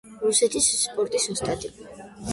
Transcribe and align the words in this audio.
რუსეთის 0.21 0.69
სპორტის 0.85 1.31
ოსტატი. 1.35 1.75